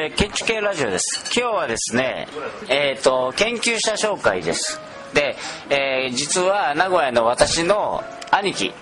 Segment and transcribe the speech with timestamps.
[0.00, 1.30] はい、えー、建築系ラジオです。
[1.38, 2.26] 今日はですね、
[2.70, 4.80] えっ、と、研究者紹介です。
[5.12, 5.36] で、
[5.68, 8.72] えー実は名古屋の私の兄貴、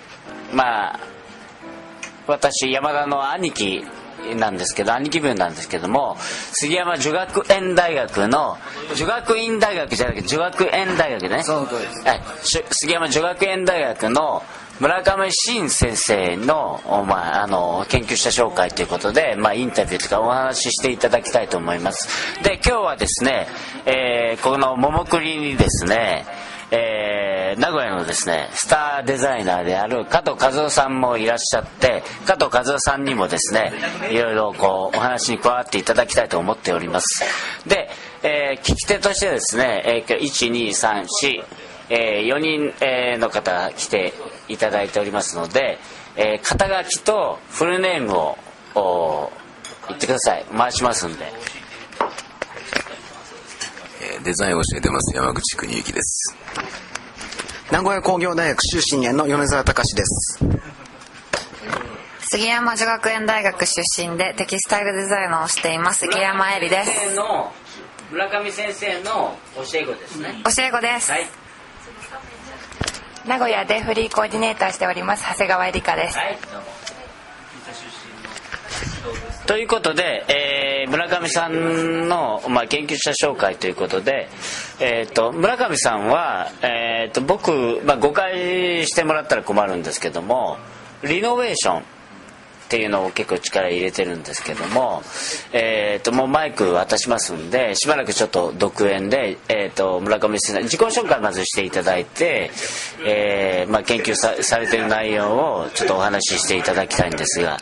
[0.52, 1.00] まあ、
[2.28, 3.84] 私、山田の兄貴
[4.36, 6.16] なんですけど、兄貴分なんですけども、
[6.52, 8.56] 杉山女学園大学の、
[8.94, 11.42] 女学院大学じゃなくて、女学園大学ね。
[12.04, 14.44] はい、し杉山女学園大学の
[14.80, 22.08] 村上真先生の、まあ、あの研究者紹介ということで、まあ、インタビューとかお話ししていただきたいと思います。
[22.44, 23.48] で今日はですね、
[23.86, 26.24] えーこの桃栗にですね
[26.70, 33.72] えー名古屋のですねスターデザイナーである加藤和夫さんもいらっしゃって加藤和夫さんにもですね
[34.10, 37.24] いろいろこうお話に加わっていただきたいと思っております。
[37.68, 37.90] で、
[38.22, 44.12] えー聞き手としてですね、えー、1234え4人、えーの方が来て
[44.48, 45.78] いただいておりますので、
[46.16, 48.38] えー肩書きとフルネームを
[48.74, 49.32] お
[49.88, 50.44] 言ってください。
[50.56, 51.32] 回しますんで。
[54.02, 55.16] えーデザインを教えてます。
[55.16, 56.36] 山口邦之です。
[57.70, 60.44] 名古屋工業大学修身園の米沢隆です。
[62.30, 66.90] 杉山女学園大学出身でテキスタイルデザイナーをしています杉山絵里です。
[66.90, 67.52] 先生の
[68.10, 70.42] 村上先生の教え子ですね。
[70.44, 71.47] 教え子です、はい
[73.28, 76.16] 名古屋でフリーコーディネーターしております長谷川えりかです。
[76.16, 76.38] はい
[79.46, 84.28] ということで、えー村上さんの、まあ、研究者紹介ということで、
[84.80, 90.56] えー、と村上さんは、えー、と僕、まあ、誤解してもらったら困るんですけども
[91.02, 91.82] リノベーション
[92.68, 95.02] っていうのを結構力入れてるんですけども、
[95.54, 102.50] えー、ともうマイク渡しますんでしばらくちょっと独演で、えー、と村上先生自己紹介まずしていただいて、
[103.06, 107.58] えーまあ、研究さされてる内容をちょっとお話ししていただきたいんですが。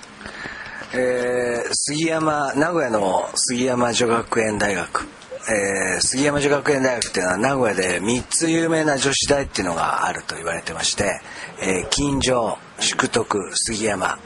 [0.93, 5.07] えー杉山名古屋の杉山女学園大学、
[5.51, 11.21] えー杉山女学園大学っていうのは名古屋で3つ有名な女子大っていうのがあると言われてまして、
[11.61, 14.19] えー金城淑徳杉山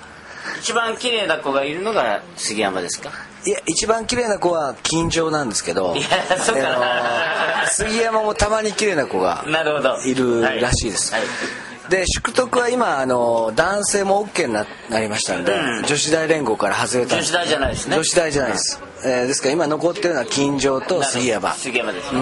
[0.61, 3.11] 一番綺麗な子がいるのが杉山ですか？
[3.47, 6.07] いや一番綺麗な子は金城なんですけどいや
[6.39, 6.77] そうかな。
[6.77, 9.45] あのー杉山もたまに綺麗な子が
[10.05, 11.23] いるらしいです、はい
[11.91, 15.85] で淑徳は今あの男性も OK にななりましたんで、うん。
[15.85, 17.97] 女子大連合から外れた女子大じゃないですね。
[17.97, 21.53] 女子大じゃないです、えーですから今残ってるのは金城と杉山。
[21.55, 22.21] 杉山ですね、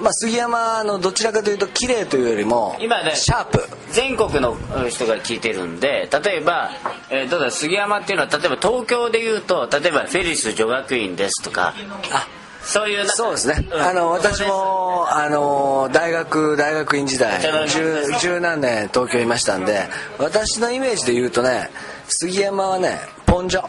[0.00, 3.64] まあ、杉山のどちらかというと綺麗というよりも今ねシャープ。
[3.90, 4.56] 全国の
[4.90, 6.70] 人が聞いてるんで例えば、
[7.10, 11.74] えーどうだ杉山っていうのは例えば東京で言うと例えばフェリス女学院ですとか
[12.12, 12.26] あ
[12.64, 13.80] そういうなそうですね、うん。
[13.80, 19.82] あの私もあの大学大学院時代十十何年東京いましたんで
[20.18, 21.70] 私のイメージで言うとね
[22.08, 23.64] 杉山はねポンジョ。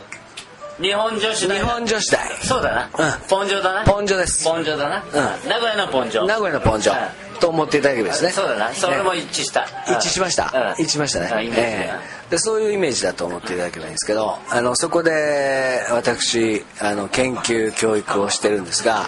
[0.82, 3.28] 日本女子大日本女子大そうだな、うん。
[3.30, 3.86] ポンジョだな。
[3.86, 4.44] ポンジョです。
[4.44, 5.50] ポンジョだな、うん。
[5.50, 6.26] 名古屋のポンジョ。
[6.26, 8.32] 名古屋のポンジョと思っていただければですね。
[8.32, 8.74] そうだな。
[8.74, 10.84] それも一致した、一致しました、うん。
[10.84, 12.16] 一致しましたね、ええ。
[12.30, 19.08] でそういうイメージだと思っていただければいいんですけどあのそこで私あの研究教育をしてるんですが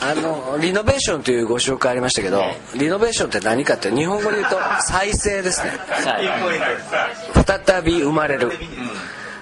[0.00, 2.42] あのリノベーションというご紹介ありましたけど
[2.76, 5.72] リノベーションって何かって日本語で言うと 再生ですね。
[5.88, 7.64] はい。
[7.64, 8.52] 再び生まれる。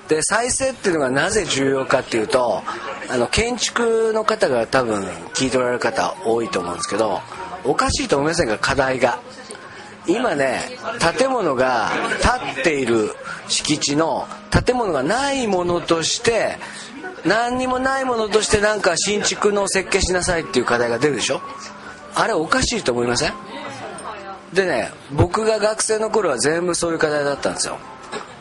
[0.09, 2.63] で再生っていうのがなぜ重要かっていうと
[3.09, 5.03] あの建築の方が多分
[5.35, 7.21] 聞いておられる方多いと思うんですけど
[7.67, 8.59] おかしいと思いませんか？
[8.59, 9.21] 課題が。
[10.07, 10.61] 今ね
[11.19, 11.91] 建物が
[12.23, 13.11] 建っている
[13.49, 14.29] 敷地の
[14.65, 16.59] 建物がないものとして
[17.25, 21.41] 何にもないものとしてなんか新築の設計しなさいっていう課題が出るでしょ？
[22.15, 23.33] あれおかしいと思いません？
[24.55, 27.79] でね僕が学生の頃は全部そういう課題だったんですよ。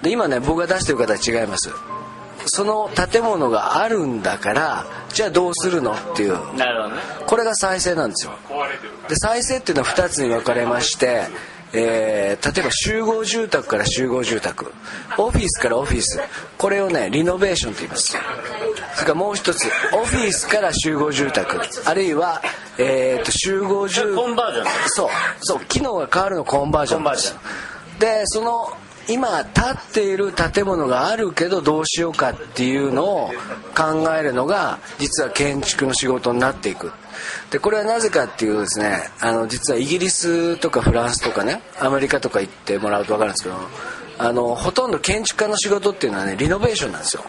[0.04, 1.72] で今ね僕が出してる課題違います。
[2.46, 6.56] その建物があるんだからじゃあどうするのっていう。
[6.56, 7.02] なるほどね。
[7.26, 8.34] これが再生なんですよ。
[9.08, 11.24] で再生っていうのは2つに分かれまして、
[11.74, 14.72] えー例えば集合住宅から集合住宅
[15.18, 16.20] オフィスからオフィス
[16.58, 18.12] これをねリノベーションと言います。
[18.12, 18.24] それ
[19.04, 22.42] からもう一つオフィスから集合住宅あるいは、
[22.78, 24.66] えーと集合住コンバージョン。
[24.88, 25.10] そう
[25.40, 27.34] そう機能が変わるのコンバージョンです。
[27.34, 28.00] コン。
[28.00, 28.70] でその
[29.08, 33.32] 今建っている建物があるけどどうしようかっていうのを
[33.76, 36.92] 考えるのが実は建築の仕事になっていく。
[37.50, 43.56] でこれはなぜかっていうとですねあの実はイギリスとかフランスとかねアメリカとか行ってもらうと分かるんですけど
[44.18, 47.24] あのほとんど建築家の仕事っていうのはねリノベーションなんですよ。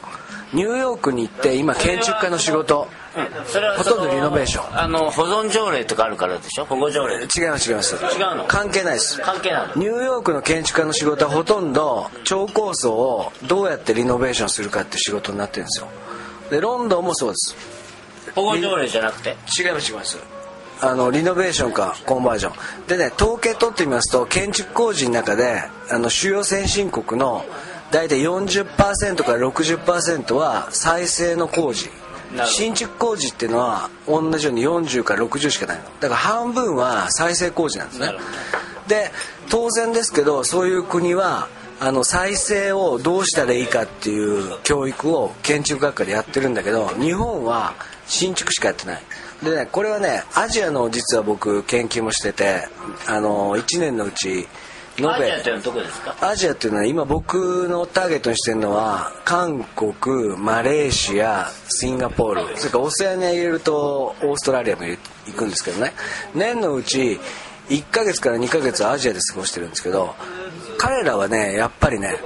[0.52, 2.88] ニューヨークに行って今建築家の仕事。
[3.46, 4.78] それはほとんどリノベーション。
[4.78, 6.64] あの保存条例とかあるからでしょ？
[6.64, 7.16] 保護条例。
[7.16, 7.96] 違います違います。
[7.96, 8.44] 違うの？
[8.46, 9.20] 関係ないです。
[9.20, 9.74] 関係ないの？
[9.76, 15.88] ニューヨークの建築家の仕事はほとんど超高層をどうやってリノベーションするかって仕事になってるんですよ。
[16.50, 17.54] でロンドンもそうです。
[18.34, 19.30] 保護条例じゃなくて？
[19.58, 20.18] 違います違います。
[20.82, 22.86] あのリノベーションかコンバージョン。
[22.86, 27.46] でね統計取ってみますと建築工事の中であの主要先進国の
[27.90, 31.88] 大体40%から60%は再生の工事
[32.46, 35.84] 新築工事っていうのは同じように40から60しかないの。
[36.00, 38.12] だから半分は再生工事なんですね。
[38.88, 39.10] で
[39.48, 47.74] 当然ですけどそういう国はあの再生をどうしたらいいかっていう教育を建築学科でやってるんだけど日本は
[48.06, 49.02] 新築しかやってない。
[49.42, 52.68] でねこれはねアジアの実は僕研究もしてて
[53.06, 54.48] あの1年のうち
[54.98, 55.10] 延べ。
[55.10, 56.16] アジアっていうのはどこですか？
[56.20, 62.56] アジアっていうのは今僕のターゲットにしてるのは韓国マレーシアシンガポール。
[62.58, 64.98] それからオセアニア入れるとオーストラリアも行
[65.36, 65.92] くんですけどね。
[66.34, 67.20] 年のうち
[67.68, 70.14] 1ヶ月から2ヶ月はアジアで過ごしてるんですけど
[70.78, 72.16] 彼らはねやっぱりね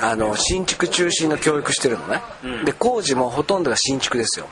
[0.00, 2.22] あの新築中心の教育してるのね、
[2.64, 4.46] で工事もほとんどが新築ですよ、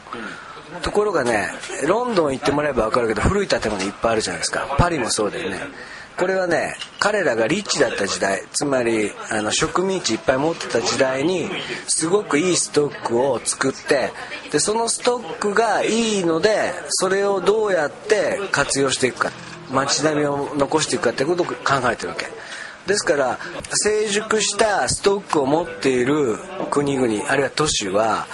[0.83, 1.49] ところがね
[1.87, 4.75] ロンドン行ってもらえば分かるけど古い建物いっぱいあるじゃないですか。
[4.77, 5.61] パリもそうだよね
[6.19, 11.49] これはね彼らがリッチだった時代つまりあの植民地いっぱい持ってた時代に
[11.87, 14.13] すごくいいストックを作って
[14.51, 19.33] でそのストックがいいのでそれをどうやって活用していくか
[19.71, 21.55] 街並みを残していくかってことを考
[21.93, 22.27] えてるわけ。
[22.87, 23.39] ですから
[23.73, 26.37] 成熟したストックを持っている
[26.71, 28.27] 国々あるいは都市は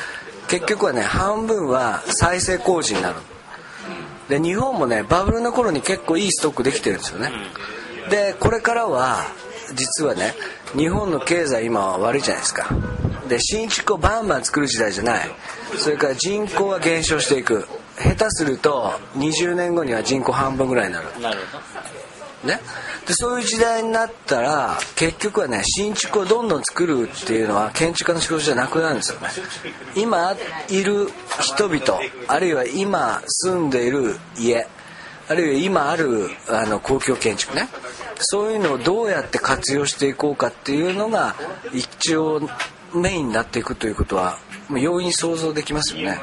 [0.48, 3.16] 結局はね半分は再生工事になる。
[4.28, 7.30] で日本もねバブルの頃に結構いいストックできてるんですよね。
[8.10, 9.24] でこれからは
[9.74, 10.34] 実はね
[10.76, 12.68] 日本の経済今は悪いじゃないですか。
[13.28, 15.28] で新築をバンバン作る時代じゃない。
[15.78, 17.66] それから人口は減少していく。
[17.98, 21.20] 下手すると20年後には人口半分ぐらいになる。
[21.20, 21.58] なるほ
[22.44, 22.60] ね、
[23.06, 29.28] でそういう時代になったら結局はね新築をどんどん作るっていうのは建築家の仕事じゃなくなるんですよね。
[29.94, 30.34] 今
[30.68, 31.08] いる
[31.40, 34.66] 人々あるいは今住んでいる家
[35.28, 37.68] あるいは今あるあの公共建築ね。
[38.18, 41.34] そういうのをどうやって活用していこうかっていうのが
[41.72, 42.40] 一応
[42.94, 44.38] メインになっていくということは
[44.70, 46.20] 容易に想像できますよね。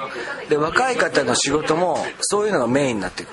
[0.50, 3.30] で若い方の仕事もそういうのがメインになっていく。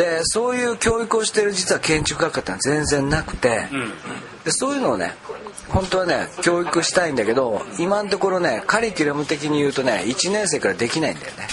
[0.00, 3.68] でそういう教育をしている実は建築学科ってのは全然なくて、
[4.46, 5.14] でそういうのをね
[5.68, 11.48] 本当はね教育したいんだけど今のところねカリキュラム的に言うとね1年生からできないんだよね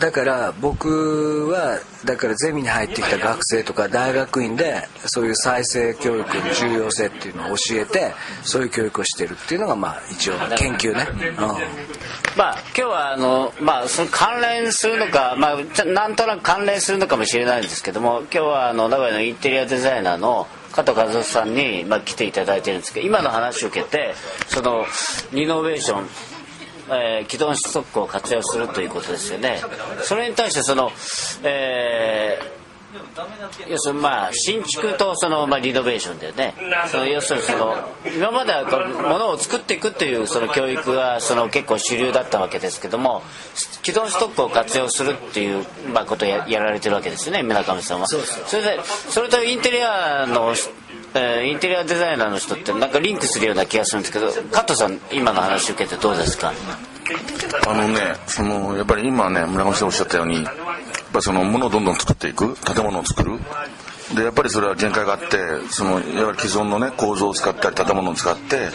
[0.00, 11.36] だから僕はだからゼミに入ってきた学生とか大学院でそういう再生教育の重要性っていうのを教えてそういう教育をしてるっていうのがまあ一応研究ね、うん。
[11.36, 24.14] まあ今日はあのまあその関連するのかまあなんとなく関連するのかもしれないんですけども今日はあの名古屋のインテリアデザイナーの加藤和夫さんにまあ来ていただいてるんですけど今の話を受けて
[24.48, 24.86] その
[25.32, 26.29] リノベーション
[26.90, 29.60] えー、既存ストックを活用するということですよね。
[30.02, 30.90] それに対してその、
[31.42, 32.60] えー
[33.68, 36.54] 要するにまあ新築とそのまあリノベーションでね。
[36.90, 37.76] その要するにその
[38.16, 43.22] 今まではこう物を作っていくというその教育がその結構主流だったわけですけども
[43.54, 48.08] 既存ストックを活用するっていうまあことをややられてるわけですよね村上さんは。
[48.08, 48.16] そ
[48.56, 50.54] れでそれとインテリアの
[51.14, 56.52] えーインテリアデザイナーの人ってなんかリンクするような気がするんですけど加藤さん今の話を受けてどうですか？
[57.66, 57.98] あのね、
[58.28, 60.54] そのやっぱり今ね、村上さんおっしゃったように、やっ
[61.12, 63.38] ぱその物をどんどん作っていく、建物を作る。
[64.14, 65.38] で、やっぱりそれは限界があって、
[65.70, 68.70] その、いわゆる既存のね、構造を使ったり、建物を使って、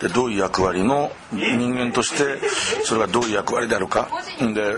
[0.00, 2.40] で、どういう役割の人間として、
[2.84, 4.08] それがどういう役割であるか。
[4.38, 4.76] で、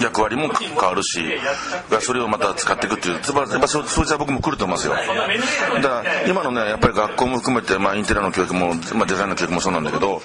[0.00, 1.20] 役割も変わるし、
[1.90, 4.94] がそれをまた使っていくっていう、やっぱそそいつは僕も来ると思いますよ。
[4.94, 10.22] だから、今のね、やっぱり学校も含めて、まあ、インテリアの教育も、まあ、デザインの教育もそうなんだけど、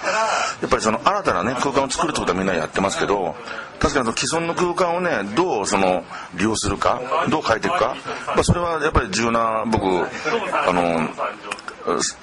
[0.61, 3.35] やっぱりその新たなね、空間を作るってことはみんなやってますけど、
[3.79, 6.03] 確かにその既存の空間をね、どうその
[6.35, 7.95] 利用するか、どう変えていくか、
[8.27, 11.09] まあ、それはやっぱり重要な、僕、あの、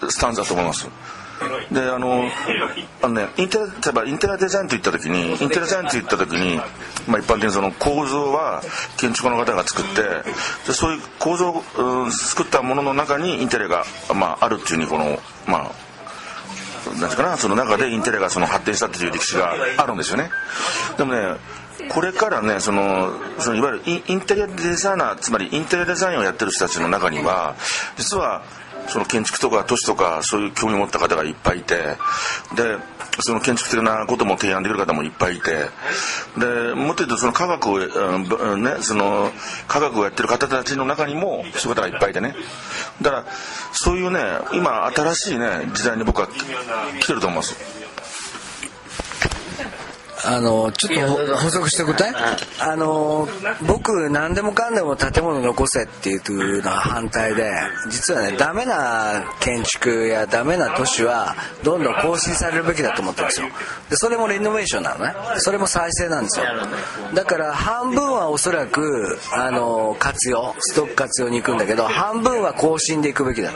[0.08, 0.88] スタンスだと思います。
[1.70, 2.24] で、あの、
[3.02, 6.56] あのね、インテ、例えばインテリアデザインといったときに、インテリアデザインといったときに、
[7.06, 8.62] まあ一般的にその構造は
[8.96, 10.02] 建築家の方が作って、
[10.66, 20.30] でそういう構造をうん作ったものの中にインテリアが、まああるっていうふうに、この、まあ、なんていうかな、その中でインテリアがその発展したっていう歴史があるんですよね。
[20.96, 21.36] でもね、
[21.88, 27.54] これからね、その、そのいわゆるインインテリアデザイナー、つまりインテリアデザインをやってる人たちの中には、
[27.96, 28.42] 実は、
[28.88, 32.78] その建築とか都市とかそういう興味を持った方がいっぱいいて、で、
[33.20, 35.66] その建築的なことも提案できる方もいっぱいいて、
[36.38, 39.30] で、もっと言うとその科学を、うんね、その
[39.66, 42.34] 科学をやってる方たちの中にもそういう方がいっぱいいてね。
[43.02, 43.24] だから、
[43.72, 44.20] そういうね、
[44.52, 47.77] 今新しいね、時代に僕は来てると思います。
[50.28, 52.12] あのちょっと補足しておくとね
[52.60, 53.26] あの
[53.66, 57.50] 僕何でもかんでも建物残せっていうのは反対で
[57.90, 63.46] 実はねダメな建築やダメな都市はどんどん更新されるべきだと思ってるんですよ。
[63.88, 65.14] でそれもリノベーションなのね。
[65.38, 66.46] それも再生なんですよ。
[67.14, 73.52] だから半分はおそらくあの活用ストック活用に行くんだけど半分は更新で行くべきだ。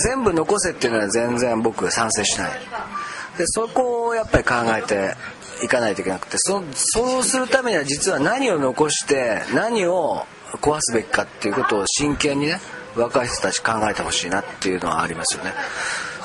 [0.00, 2.50] 全部残せっていうのは全然僕賛成しない。
[3.38, 5.14] でそこをやっぱり考えて
[5.62, 10.26] いかないといけなくてそそうするためには実は何を残して何を
[10.60, 12.60] 壊すべきかっていうことを真剣にね
[12.96, 15.52] 若い人たち考えてほしいなっていうのはありますよね。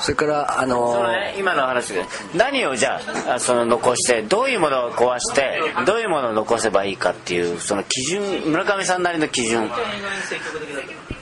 [0.00, 9.70] それからあのそのね今の話で何をじゃあその残してどういうものを壊してどういうものを残せばいいかっていうその基準村上さんなりの基準。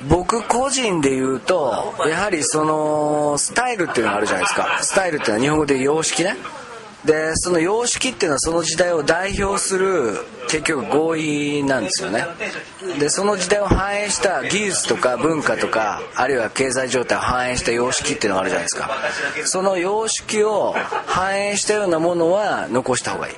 [0.09, 4.79] 僕個人で言うとやはりそのスタイルっていうのがあるじゃないですか。
[4.81, 6.37] スタイルっていうのは日本語で様式ね
[7.05, 12.27] でその様式っていうのはその時代を代表する結局合意なんですよね。
[12.99, 18.91] でその時代を反映した技術とか文化とかあるいは経済状態を反映した様式っていうのがあるじゃないですか。
[19.47, 20.75] その様式を
[21.07, 23.35] 反映したようなものは残した方がいい。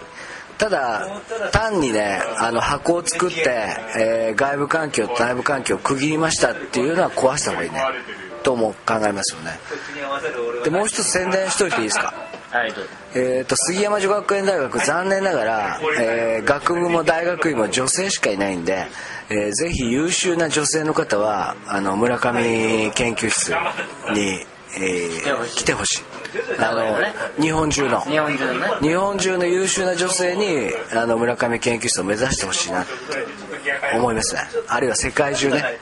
[0.59, 1.21] ただ
[1.53, 7.81] 単にねあの箱を作って、えー外部環境と内部環境を区切りましたっていうのは壊した方がいいね。
[8.43, 9.59] とも考えますよね。
[10.65, 12.13] でもう一つ宣伝しといていいですか？
[12.53, 12.73] はい
[13.15, 18.87] えー、と杉山女学園大学残念ながら、えー学部も大学院も女性しかいないんで、
[19.31, 23.55] えーぜひ優秀な女性の方はあの村上研究室
[24.15, 24.45] に、
[24.79, 26.03] えー来てほしい。
[26.59, 32.93] あの日本中の日本中のね日本中の優秀な女性にあの村上研究室を目指してほしいなって
[33.97, 34.43] 思いますね。
[34.69, 35.79] あるいは世界中ね。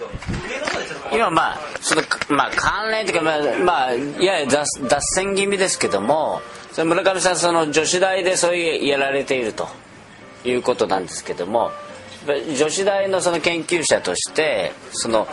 [1.12, 6.40] 今まあそのまあ関連というかまあ、まあ、やや脱脱線気味ですけども
[6.72, 9.68] その村上さんその女子大でそういうやられていると。
[10.42, 11.70] いうことなんですけども。
[12.56, 15.26] 女子大のその研究者としてその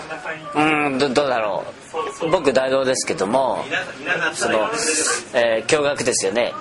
[0.56, 1.64] うんどうだろ
[2.22, 2.30] う。
[2.30, 3.64] 僕大道ですけども
[4.34, 4.70] その、
[5.34, 6.54] えー共学ですよね。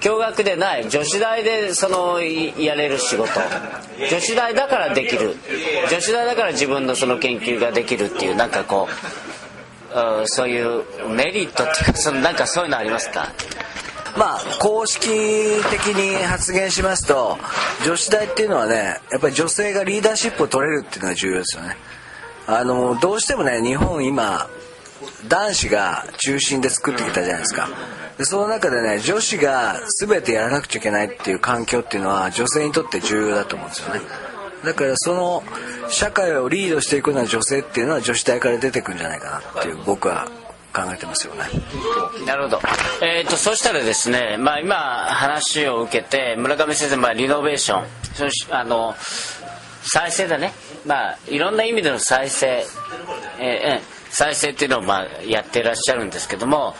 [0.00, 0.88] 共学でない。
[0.88, 3.28] 女子大でそのやれる仕事。
[4.10, 5.36] 女子大だからできる。
[5.90, 8.88] 女子大だから自分のその研究ができるっていうなんかこ
[9.94, 13.32] ううそういうメリットっていうかそのなんかそういうのありますか？
[14.16, 15.08] まあ公式
[15.70, 17.38] 的に発言しますと
[17.84, 21.76] 女子大っていうのはねやっぱり女性がリーダーシップを取れるっていうのが重要ですよね。
[22.46, 24.48] あのどうしてもね日本今
[25.28, 27.68] 男子が中心で作ってきたじゃないですか。
[28.18, 34.00] でその中でね女子が全てやらなくちゃいけないっていう環境っていうのは女性にとって重要だと思うんですよね。
[34.64, 35.42] だからその
[35.88, 40.28] 社会をリードしていくような女性っていうのは女子大から出てくるんじゃないかなっていう僕は
[40.72, 41.44] 考えてますよね。
[42.26, 42.60] なるほど。
[43.02, 48.94] えっ、と、そしたらですね、まあ今話を受けて、村上先生、まあリノベーション、そしあの、
[49.82, 50.52] 再生だね。
[50.86, 52.64] まあいろんな意味での再生、えー
[53.40, 56.74] えー再生っていうのをまあやってらっしゃるんですけども、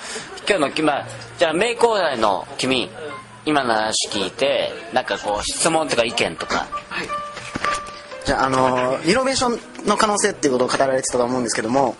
[0.46, 1.06] 今日の、まあ、
[1.38, 2.90] じゃあ名工大の君、
[3.46, 6.66] 今の話聞いて、なんかこう質問とか意見とか、
[8.26, 11.96] じゃあ、あのリノベーションの可能性っていうことを語られてたと思うんですけども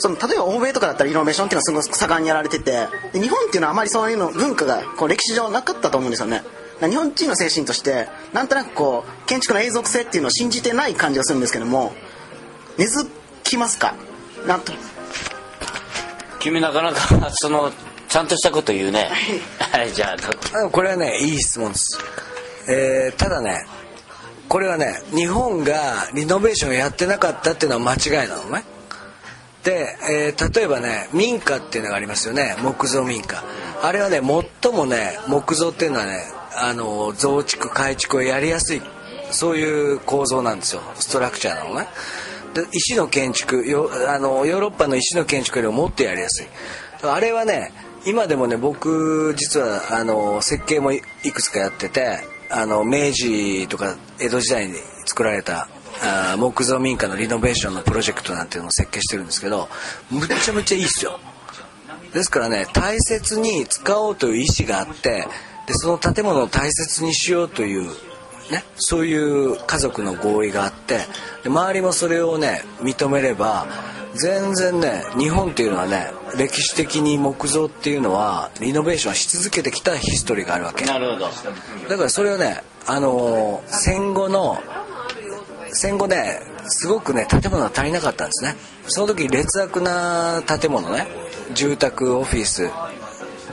[0.00, 6.42] その例えば欧米とかだったらリノベーションっていうのはすごく盛んにやられててで日本っていうのはあまりそういうの文化がこう歴史上なかったと思うんですよね。
[6.80, 11.92] 日本人の精神としてなんとなくこう建築の永続性っていうのを信じてない感じがするんですけども
[12.78, 13.10] 根付
[13.44, 13.94] きますか？
[14.46, 14.72] なんと。
[16.38, 17.70] 君なかなかその、
[18.08, 19.10] ちゃんとしたこと言うね。
[19.58, 20.16] はい、じゃ
[20.54, 21.98] あ、これはねいい質問です、
[22.66, 23.66] えーただね
[24.48, 28.64] これはね日本がリノベーションをやってなかったっていうのは間違いなのね
[29.64, 32.56] で、えー例えばね民家っていうのがありますよね。
[32.62, 33.42] 木造民家。
[33.82, 34.20] あれはね
[34.62, 36.18] 最もね木造っていうのはね
[36.56, 38.82] あの増築改築をやりやすい。
[39.30, 40.82] そういう構造なんですよ。
[40.96, 41.86] ストラクチャーなのね。
[42.54, 46.46] で石の建築よあのヨーロッパの石の建築よりももっとやりやすい。
[47.02, 47.72] あれはね
[48.06, 54.74] 今でもね僕実はあの設計もいくつかやっててあの明治とか江戸時代に
[55.06, 55.68] 作られた
[56.02, 59.68] あー木造民家のリノベーションのプロジェクトなんていうのを設計してるんですけど
[60.10, 61.18] むっちゃむっちゃいいっすよ
[62.12, 65.26] ですからね大切に使おうという意思があって
[65.66, 67.84] でその建物を大切にしようという
[68.50, 70.98] ねそういう家族の合意があって
[71.44, 73.66] で周りもそれをね認めれば
[74.14, 81.28] 全然ね日本っていうのはね歴史的に木造っていうのはリノベーションし続けてきたヒストリーがあるわけなるほど。
[81.88, 84.58] だからそれをねあのー戦後の
[85.72, 88.56] 戦後ねすごくね建物が足りなかったんですね。
[88.88, 91.06] その時劣悪な建物ね
[91.54, 92.70] 住宅オフィス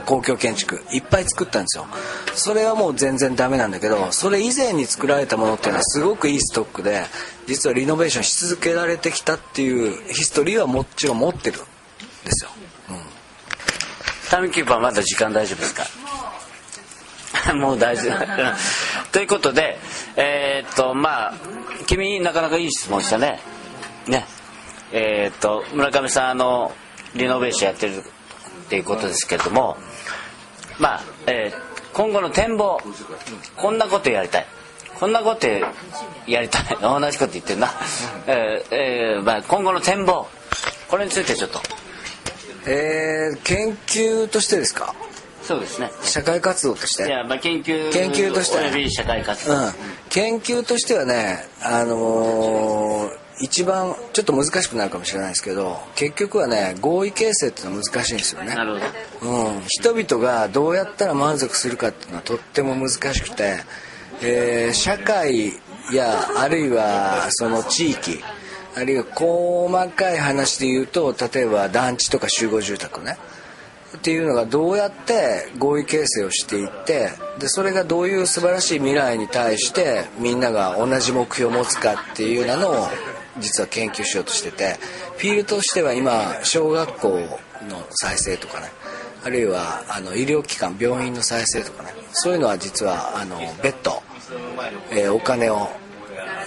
[0.06, 1.86] 公共建築いっぱい作ったんですよ。
[2.34, 7.04] それはもう全然ダメなんだけどそれ以前に作られたものっていうのはすごくいいストックで
[7.46, 11.60] 実はリノベーションし続けられてきたっていうヒストリーはもちろん持ってるん
[12.24, 12.50] ですよ。
[14.30, 15.84] タイムキーパーまだ時間大丈夫ですか？
[17.54, 18.14] もう大丈夫。
[19.12, 19.78] ということで
[20.16, 21.34] えーっとまあ
[21.86, 23.40] 君なかなかいい質問したね。
[24.06, 24.24] ね。
[24.92, 26.72] えーっと村上さんあの
[27.14, 29.76] リノベーションやってるっていうことですけれども
[30.78, 32.78] まあ、えー今後の展望
[33.56, 34.46] こんなことやりたい。
[35.00, 36.76] こんなことやりたい。
[36.80, 37.72] 同じこと言ってるな、
[38.26, 40.28] えーえーまあ、今後の展望
[40.88, 41.60] これについてちょっと。
[42.66, 44.94] えー、研究としてですか？
[45.48, 45.90] そうですね。
[46.02, 47.06] 社会活動として。
[47.06, 48.90] いやまあ研究研究として。
[48.90, 49.72] 社会活動、うん、
[50.10, 58.52] 研究としてはね、あのー一番ちょっと難しくなるかもしれないですけど結局はね合意形成ってのは難しいんですよね。
[58.52, 58.80] なる
[59.20, 59.30] ほど。
[59.30, 63.58] うん、人々がどうやったら満足するかっていうのはとっても難しくて、
[64.22, 65.52] えー社会
[65.92, 68.18] やあるいはその地域
[68.76, 73.18] あるいは細かい話で言うと例えば団地とか集合住宅ね
[73.96, 82.88] っていうのがどうやって合意形成をしていってでそれがどういう素晴らしい未来に対してみんなが同じ目標を持つかっていうようなのを
[83.38, 84.76] 実は研究しようとしてて
[85.16, 87.08] フィールとしては今小学校
[87.68, 88.68] の再生とかね
[89.24, 94.02] あるいはあの医療機関病院の再生とかねそういうのは実はあの別途、
[94.92, 95.68] えーお金を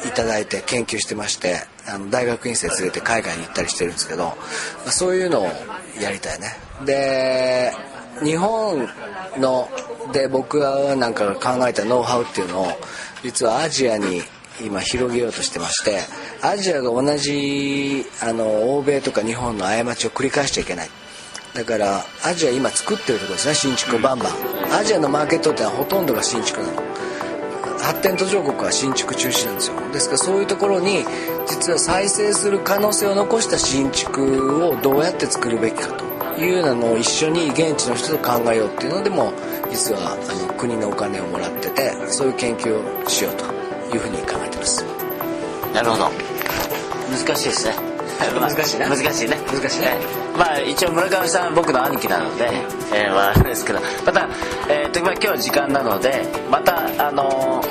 [0.08, 1.58] いただいて研究してまして
[1.88, 4.36] あの大学院生連れて海外に行ったりしてるんですけど、ま
[4.88, 5.48] あそういうのを
[6.02, 6.56] やりたいね。
[6.86, 7.74] で
[8.24, 8.88] 日本
[9.38, 9.70] の
[10.12, 12.68] で僕なんかが考えたノウハウっていうのを
[13.24, 14.22] 実はアジアに
[14.64, 16.00] 今広げようとしてまして
[16.42, 20.90] アジアが同じあの欧米とか日本の過ちを繰り返しちゃいけない。
[21.54, 24.74] だからアジア今作ってるとこですね新築バンバン。
[24.74, 26.91] アジアのマーケットってのはほとんどが新築なの。
[27.82, 29.76] 発展途上国は新築中止なんですよ。
[29.92, 31.04] ですからそういうところに
[31.48, 36.12] 実は再生する可能性を残した新築をどうやって作るべきかと。
[36.40, 39.34] いうようなのを一緒に現地の人と考えようっていうのでも
[39.70, 43.46] 実はあの国のお金をもらっててそういう研究をしようと
[43.94, 44.84] いうふうに考えてます。
[45.74, 46.10] なるほど。
[47.12, 47.76] 難しいですね。
[48.40, 48.88] 難しいな。
[48.88, 49.38] 難しいね。
[49.52, 52.50] 難しいねえーまあ一応村上さんは僕の兄貴なので、
[52.94, 53.80] えーまああれですけど。
[54.06, 54.28] また、
[54.70, 57.71] えーとまあ今日は時間なのでまたあのー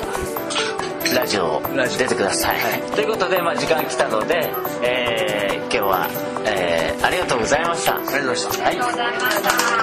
[1.31, 1.61] ジオ
[1.97, 4.51] 出てください、ということで、まあ、時間来たので、
[4.83, 6.09] えー今日は、
[6.45, 7.95] えーありがとうございました。
[7.95, 9.80] ありがとうございました、はい